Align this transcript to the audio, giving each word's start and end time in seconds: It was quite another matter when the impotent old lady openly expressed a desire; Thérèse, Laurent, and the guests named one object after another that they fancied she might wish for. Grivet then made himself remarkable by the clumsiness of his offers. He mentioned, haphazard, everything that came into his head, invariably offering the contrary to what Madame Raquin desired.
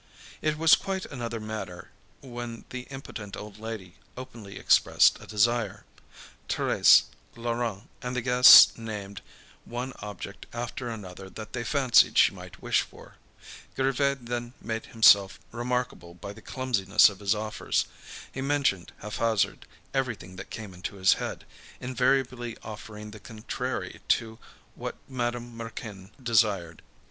It 0.41 0.57
was 0.57 0.73
quite 0.73 1.05
another 1.05 1.39
matter 1.39 1.91
when 2.21 2.65
the 2.71 2.87
impotent 2.89 3.37
old 3.37 3.59
lady 3.59 3.97
openly 4.17 4.57
expressed 4.57 5.19
a 5.19 5.27
desire; 5.27 5.85
Thérèse, 6.49 7.03
Laurent, 7.35 7.87
and 8.01 8.15
the 8.15 8.23
guests 8.23 8.75
named 8.79 9.21
one 9.63 9.93
object 9.99 10.47
after 10.53 10.89
another 10.89 11.29
that 11.29 11.53
they 11.53 11.63
fancied 11.63 12.17
she 12.17 12.31
might 12.33 12.63
wish 12.63 12.81
for. 12.81 13.17
Grivet 13.75 14.25
then 14.25 14.53
made 14.59 14.87
himself 14.87 15.39
remarkable 15.51 16.15
by 16.15 16.33
the 16.33 16.41
clumsiness 16.41 17.07
of 17.07 17.19
his 17.19 17.35
offers. 17.35 17.85
He 18.31 18.41
mentioned, 18.41 18.91
haphazard, 19.03 19.67
everything 19.93 20.35
that 20.37 20.49
came 20.49 20.73
into 20.73 20.95
his 20.95 21.13
head, 21.21 21.45
invariably 21.79 22.57
offering 22.63 23.11
the 23.11 23.19
contrary 23.19 24.01
to 24.07 24.39
what 24.73 24.95
Madame 25.07 25.61
Raquin 25.61 26.09
desired. 26.23 26.81